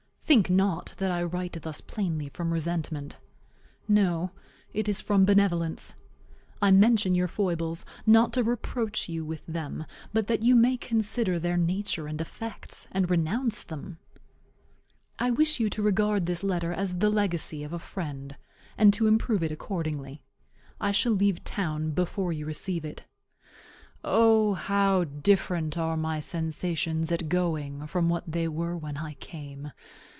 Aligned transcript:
Think 0.31 0.49
not 0.49 0.93
that 0.97 1.11
I 1.11 1.23
write 1.23 1.61
thus 1.61 1.81
plainly 1.81 2.29
from 2.29 2.53
resentment. 2.53 3.17
No, 3.85 4.31
it 4.73 4.87
is 4.87 5.01
from 5.01 5.25
benevolence. 5.25 5.93
I 6.61 6.71
mention 6.71 7.15
your 7.15 7.27
foibles, 7.27 7.83
not 8.05 8.31
to 8.33 8.41
reproach 8.43 9.09
you 9.09 9.25
with 9.25 9.45
them, 9.45 9.83
but 10.13 10.27
that 10.27 10.41
you 10.41 10.55
may 10.55 10.77
consider 10.77 11.37
their 11.37 11.57
nature 11.57 12.07
and 12.07 12.21
effects, 12.21 12.87
and 12.93 13.09
renounce 13.09 13.61
them. 13.65 13.99
I 15.19 15.31
wish 15.31 15.59
you 15.59 15.69
to 15.71 15.81
regard 15.81 16.27
this 16.27 16.45
letter 16.45 16.71
as 16.71 16.99
the 16.99 17.09
legacy 17.09 17.61
of 17.65 17.73
a 17.73 17.77
friend, 17.77 18.37
and 18.77 18.93
to 18.93 19.07
improve 19.07 19.43
it 19.43 19.51
accordingly. 19.51 20.23
I 20.79 20.93
shall 20.93 21.11
leave 21.11 21.43
town 21.43 21.89
before 21.91 22.31
you 22.31 22.45
receive 22.45 22.85
it. 22.85 23.03
O, 24.01 24.53
how 24.53 25.03
different 25.03 25.77
are 25.77 25.97
my 25.97 26.21
sensations 26.21 27.11
at 27.11 27.27
going 27.27 27.85
from 27.85 28.07
what 28.07 28.31
they 28.31 28.47
were 28.47 28.77
when 28.77 28.95
I 28.95 29.15
came! 29.15 29.73